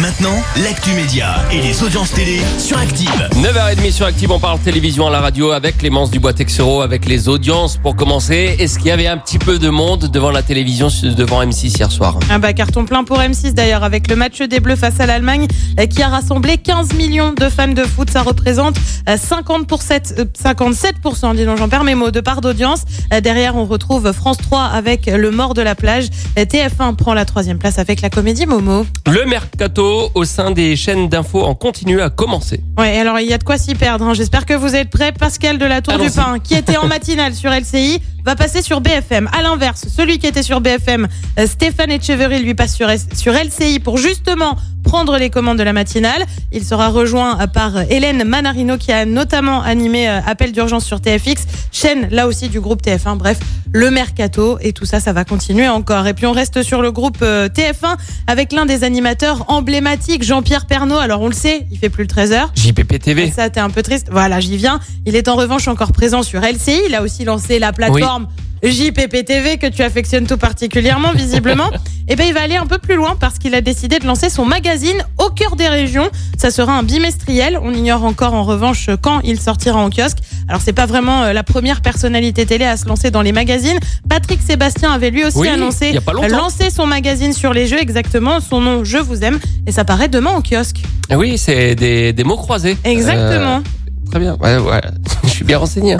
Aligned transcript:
Maintenant, 0.00 0.42
l'actu 0.64 0.92
média 0.92 1.34
et 1.52 1.60
les 1.60 1.82
audiences 1.82 2.12
télé 2.12 2.40
sur 2.58 2.78
Active. 2.78 3.28
9h30 3.34 3.92
sur 3.92 4.06
Active, 4.06 4.30
on 4.30 4.38
parle 4.38 4.58
télévision 4.60 5.06
à 5.06 5.10
la 5.10 5.20
radio 5.20 5.50
avec 5.50 5.76
Clémence 5.76 6.10
Dubois-Texero, 6.10 6.80
avec 6.80 7.04
les 7.04 7.28
audiences. 7.28 7.76
Pour 7.76 7.96
commencer, 7.96 8.56
est-ce 8.58 8.78
qu'il 8.78 8.86
y 8.86 8.92
avait 8.92 9.08
un 9.08 9.18
petit 9.18 9.38
peu 9.38 9.58
de 9.58 9.68
monde 9.68 10.06
devant 10.10 10.30
la 10.30 10.42
télévision, 10.42 10.88
devant 11.02 11.42
M6 11.42 11.76
hier 11.76 11.92
soir? 11.92 12.18
Un 12.30 12.38
bas 12.38 12.54
carton 12.54 12.86
plein 12.86 13.04
pour 13.04 13.18
M6 13.18 13.52
d'ailleurs, 13.52 13.84
avec 13.84 14.08
le 14.08 14.16
match 14.16 14.40
des 14.40 14.60
Bleus 14.60 14.76
face 14.76 15.00
à 15.00 15.06
l'Allemagne 15.06 15.46
euh, 15.78 15.84
qui 15.84 16.02
a 16.02 16.08
rassemblé 16.08 16.56
15 16.56 16.94
millions 16.94 17.34
de 17.34 17.48
fans 17.50 17.68
de 17.68 17.84
foot. 17.84 18.08
Ça 18.08 18.22
représente 18.22 18.76
euh, 19.06 19.18
50 19.18 19.66
pour 19.66 19.82
7, 19.82 20.14
euh, 20.18 20.24
57%, 20.42 21.36
dis 21.36 21.44
donc, 21.44 21.58
j'en 21.58 21.68
perds 21.68 21.84
mes 21.84 21.94
mots, 21.94 22.10
de 22.10 22.20
part 22.20 22.40
d'audience. 22.40 22.84
Euh, 23.12 23.20
Derrière, 23.20 23.54
on 23.54 23.66
retrouve 23.66 24.10
France 24.12 24.38
3 24.38 24.62
avec 24.62 25.06
Le 25.06 25.30
Mort 25.30 25.52
de 25.52 25.60
la 25.60 25.74
plage. 25.74 26.06
Euh, 26.38 26.46
TF1 26.46 26.96
prend 26.96 27.12
la 27.12 27.26
troisième 27.26 27.58
place 27.58 27.78
avec 27.78 28.00
la 28.00 28.08
comédie 28.08 28.46
Momo. 28.46 28.86
Le 29.06 29.26
mercato 29.26 29.89
au 30.14 30.24
sein 30.24 30.50
des 30.50 30.76
chaînes 30.76 31.08
d'infos 31.08 31.42
en 31.44 31.54
continu 31.54 32.00
a 32.00 32.10
commencé. 32.10 32.60
Ouais, 32.78 32.98
alors 32.98 33.18
il 33.20 33.28
y 33.28 33.32
a 33.32 33.38
de 33.38 33.44
quoi 33.44 33.58
s'y 33.58 33.74
perdre. 33.74 34.04
hein. 34.04 34.14
J'espère 34.14 34.46
que 34.46 34.54
vous 34.54 34.74
êtes 34.74 34.90
prêts. 34.90 35.12
Pascal 35.12 35.58
de 35.58 35.64
la 35.66 35.80
Tour 35.82 35.98
du. 35.98 36.10
Pin, 36.10 36.38
qui 36.38 36.54
était 36.54 36.76
en 36.76 36.86
matinale 36.96 37.34
sur 37.34 37.50
LCI, 37.50 38.00
va 38.24 38.36
passer 38.36 38.62
sur 38.62 38.80
BFM. 38.80 39.28
À 39.36 39.42
l'inverse, 39.42 39.86
celui 39.94 40.18
qui 40.18 40.26
était 40.26 40.42
sur 40.42 40.60
BFM, 40.60 41.08
euh, 41.38 41.46
Stéphane 41.46 41.90
Etcheverry, 41.90 42.40
lui 42.42 42.54
passe 42.54 42.74
sur, 42.74 42.88
sur 43.14 43.32
LCI 43.32 43.80
pour 43.80 43.96
justement 43.98 44.56
prendre 44.90 45.18
les 45.18 45.30
commandes 45.30 45.56
de 45.56 45.62
la 45.62 45.72
matinale. 45.72 46.26
Il 46.50 46.64
sera 46.64 46.88
rejoint 46.88 47.40
euh, 47.40 47.46
par 47.46 47.80
Hélène 47.92 48.24
Manarino, 48.24 48.76
qui 48.76 48.90
a 48.90 49.04
notamment 49.04 49.62
animé 49.62 50.08
euh, 50.08 50.18
Appel 50.26 50.50
d'urgence 50.50 50.84
sur 50.84 51.00
TFX, 51.00 51.46
chaîne 51.70 52.08
là 52.10 52.26
aussi 52.26 52.48
du 52.48 52.58
groupe 52.58 52.82
TF1. 52.82 53.16
Bref, 53.16 53.38
le 53.72 53.92
mercato 53.92 54.58
et 54.60 54.72
tout 54.72 54.86
ça, 54.86 54.98
ça 54.98 55.12
va 55.12 55.24
continuer 55.24 55.68
encore. 55.68 56.08
Et 56.08 56.12
puis 56.12 56.26
on 56.26 56.32
reste 56.32 56.64
sur 56.64 56.82
le 56.82 56.90
groupe 56.90 57.18
euh, 57.22 57.48
TF1 57.48 57.98
avec 58.26 58.50
l'un 58.50 58.66
des 58.66 58.82
animateurs 58.82 59.44
emblématiques, 59.46 60.24
Jean-Pierre 60.24 60.66
Pernaud. 60.66 60.98
Alors 60.98 61.20
on 61.20 61.28
le 61.28 61.34
sait, 61.34 61.68
il 61.70 61.78
fait 61.78 61.88
plus 61.88 62.02
le 62.02 62.08
13h. 62.08 62.48
JPP 62.56 62.98
TV. 62.98 63.30
Ça, 63.30 63.48
t'es 63.48 63.60
un 63.60 63.70
peu 63.70 63.84
triste. 63.84 64.08
Voilà, 64.10 64.40
j'y 64.40 64.56
viens. 64.56 64.80
Il 65.06 65.14
est 65.14 65.28
en 65.28 65.36
revanche 65.36 65.68
encore 65.68 65.92
présent 65.92 66.24
sur 66.24 66.40
LCI. 66.40 66.80
Il 66.88 66.96
a 66.96 67.02
aussi 67.02 67.24
lancé 67.24 67.60
la 67.60 67.72
plateforme 67.72 68.26
TV 68.60 69.58
que 69.58 69.66
tu 69.66 69.82
affectionnes 69.82 70.26
tout 70.26 70.36
particulièrement, 70.36 71.12
visiblement. 71.12 71.70
Et 72.08 72.16
ben, 72.16 72.26
il 72.26 72.34
va 72.34 72.42
aller 72.42 72.56
un 72.56 72.66
peu 72.66 72.78
plus 72.78 72.96
loin 72.96 73.16
parce 73.18 73.38
qu'il 73.38 73.54
a 73.54 73.60
décidé 73.60 74.00
de 74.00 74.06
lancer 74.06 74.30
son 74.30 74.44
magazine 74.44 75.04
au 75.18 75.30
cœur 75.30 75.54
des 75.54 75.68
régions. 75.68 76.10
Ça 76.36 76.50
sera 76.50 76.72
un 76.76 76.82
bimestriel. 76.82 77.58
On 77.62 77.72
ignore 77.72 78.04
encore 78.04 78.34
en 78.34 78.42
revanche 78.42 78.90
quand 79.00 79.20
il 79.22 79.40
sortira 79.40 79.78
en 79.78 79.90
kiosque. 79.90 80.18
Alors, 80.48 80.60
c'est 80.60 80.72
pas 80.72 80.86
vraiment 80.86 81.22
euh, 81.22 81.32
la 81.32 81.44
première 81.44 81.80
personnalité 81.82 82.46
télé 82.46 82.64
à 82.64 82.76
se 82.76 82.86
lancer 82.86 83.12
dans 83.12 83.22
les 83.22 83.30
magazines. 83.30 83.78
Patrick 84.08 84.40
Sébastien 84.42 84.90
avait 84.90 85.10
lui 85.10 85.24
aussi 85.24 85.38
Oui, 85.38 85.48
annoncé 85.48 85.96
lancer 86.28 86.70
son 86.70 86.86
magazine 86.86 87.32
sur 87.32 87.52
les 87.52 87.68
jeux, 87.68 87.80
exactement. 87.80 88.40
Son 88.40 88.60
nom, 88.60 88.82
Je 88.82 88.98
vous 88.98 89.22
aime. 89.22 89.38
Et 89.68 89.72
ça 89.72 89.84
paraît 89.84 90.08
demain 90.08 90.30
en 90.30 90.42
kiosque. 90.42 90.82
Ah 91.10 91.16
Oui, 91.16 91.38
c'est 91.38 91.76
des, 91.76 92.12
des 92.12 92.24
mots 92.24 92.36
croisés. 92.36 92.76
Exactement. 92.82 93.58
Euh, 93.58 94.10
très 94.10 94.18
bien. 94.18 94.36
Ouais, 94.40 94.58
ouais. 94.58 94.80
Je 95.24 95.28
suis 95.28 95.44
bien 95.44 95.58
renseigné. 95.58 95.96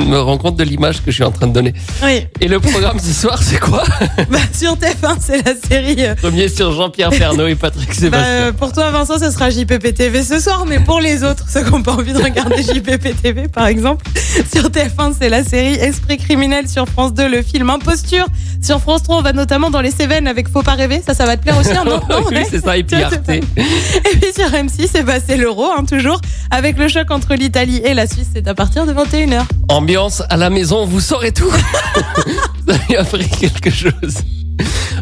me 0.06 0.18
rends 0.18 0.38
compte 0.38 0.56
de 0.56 0.64
l'image 0.64 0.98
que 1.04 1.10
je 1.10 1.16
suis 1.16 1.24
en 1.24 1.30
train 1.32 1.46
de 1.46 1.52
donner. 1.52 1.72
Oui. 2.02 2.26
Et 2.40 2.48
le 2.48 2.60
programme 2.60 2.98
ce 2.98 3.12
soir, 3.12 3.42
c'est 3.42 3.58
quoi? 3.58 3.82
Bah, 4.30 4.38
sur 4.52 4.74
TF1, 4.76 5.16
c'est 5.20 5.44
la 5.44 5.54
série. 5.54 5.96
euh, 6.06 6.14
Premier 6.14 6.48
sur 6.48 6.72
Jean-Pierre 6.72 7.10
Pernaud 7.10 7.46
et 7.46 7.54
Patrick 7.54 7.88
bah, 7.88 7.94
Sébastien. 7.94 8.28
euh, 8.30 8.52
pour 8.52 8.72
toi, 8.72 8.90
Vincent, 8.90 9.18
ce 9.18 9.30
sera 9.30 9.50
JPP 9.50 9.94
TV 9.94 10.22
ce 10.22 10.38
soir, 10.40 10.64
mais 10.66 10.80
pour 10.80 11.00
les 11.00 11.22
autres, 11.24 11.44
ceux 11.48 11.62
qui 11.64 11.70
n'ont 11.70 11.82
pas 11.82 11.92
envie 11.92 12.12
de 12.12 12.22
regarder 12.22 12.62
JPP 12.62 13.20
TV, 13.22 13.48
par 13.48 13.66
exemple, 13.66 14.06
sur 14.52 14.64
TF1, 14.64 15.14
c'est 15.18 15.28
la 15.28 15.44
série 15.44 15.74
Esprit 15.74 16.16
criminel. 16.18 16.68
Sur 16.68 16.86
France 16.88 17.12
2, 17.14 17.28
le 17.28 17.42
film 17.42 17.68
Imposture. 17.70 18.26
Sur 18.62 18.80
France 18.80 19.02
3, 19.02 19.18
on 19.18 19.22
va 19.22 19.32
notamment 19.32 19.70
dans 19.70 19.80
les 19.80 19.90
Cévennes 19.90 20.26
avec 20.28 20.48
Faut 20.48 20.62
pas 20.62 20.74
rêver. 20.74 21.02
Ça, 21.04 21.14
ça 21.14 21.26
va 21.26 21.36
te 21.36 21.42
plaire 21.42 21.58
aussi, 21.58 21.72
hein, 21.72 21.84
non, 21.84 22.00
non, 22.08 22.24
oui, 22.30 22.36
ouais. 22.36 22.46
c'est 22.48 22.64
ça. 22.64 22.76
Et 22.76 22.84
puis 22.84 23.02
Arte. 23.02 23.28
Et 23.28 23.40
puis 24.20 24.32
sur 24.34 24.48
M6, 24.48 24.88
c'est 24.92 25.02
bah, 25.02 25.14
c'est 25.24 25.36
l'euro, 25.36 25.66
hein, 25.76 25.84
toujours, 25.84 26.20
avec 26.50 26.78
le 26.78 26.88
choc 26.88 27.10
entre 27.10 27.34
l'Italie 27.34 27.80
et 27.84 27.92
la 27.94 28.06
Suisse. 28.06 28.28
C'est 28.34 28.46
à 28.46 28.54
partir 28.54 28.86
de 28.86 28.92
21h. 28.92 29.42
Ambiance 29.82 30.22
à 30.30 30.36
la 30.36 30.48
maison, 30.48 30.86
vous 30.86 31.00
saurez 31.00 31.32
tout. 31.32 31.50
vous 32.64 32.72
avez 32.72 32.96
appris 32.98 33.28
quelque 33.28 33.68
chose. 33.68 34.14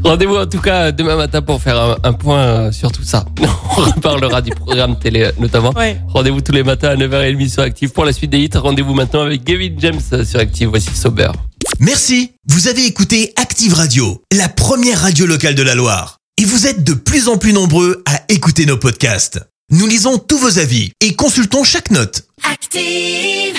Rendez-vous 0.03 0.37
en 0.37 0.47
tout 0.47 0.63
cas 0.63 0.91
demain 0.91 1.17
matin 1.17 1.43
pour 1.43 1.61
faire 1.61 1.79
un, 1.79 1.97
un 2.03 2.15
point 2.15 2.39
euh, 2.39 2.73
sur 2.73 2.91
tout 2.91 3.03
ça. 3.03 3.27
On 3.77 3.83
reparlera 3.83 4.41
du 4.41 4.53
programme 4.53 4.99
télé 4.99 5.25
euh, 5.25 5.33
notamment. 5.39 5.75
Ouais. 5.77 6.01
Rendez-vous 6.09 6.41
tous 6.41 6.53
les 6.53 6.63
matins 6.63 6.89
à 6.89 6.97
9h30 6.97 7.51
sur 7.51 7.63
Active 7.63 7.91
pour 7.91 8.07
la 8.07 8.15
suite 8.15 8.31
des 8.31 8.39
hits. 8.39 8.49
Rendez-vous 8.55 8.95
maintenant 8.95 9.21
avec 9.21 9.45
Gavin 9.45 9.69
James 9.77 10.01
euh, 10.15 10.25
sur 10.25 10.41
Active. 10.41 10.69
Voici 10.71 10.89
Sober. 10.95 11.31
Merci. 11.79 12.33
Vous 12.49 12.69
avez 12.69 12.87
écouté 12.87 13.35
Active 13.37 13.75
Radio, 13.75 14.23
la 14.35 14.49
première 14.49 15.03
radio 15.03 15.27
locale 15.27 15.57
de 15.57 15.63
la 15.63 15.75
Loire. 15.75 16.17
Et 16.39 16.47
vous 16.47 16.67
êtes 16.67 16.85
de 16.85 16.95
plus 16.95 17.29
en 17.29 17.37
plus 17.37 17.53
nombreux 17.53 18.03
à 18.07 18.23
écouter 18.31 18.65
nos 18.65 18.79
podcasts. 18.79 19.41
Nous 19.73 19.87
lisons 19.87 20.17
tous 20.17 20.39
vos 20.39 20.59
avis 20.59 20.93
et 21.03 21.13
consultons 21.17 21.65
chaque 21.65 21.91
note. 21.91 22.23
Active. 22.51 23.59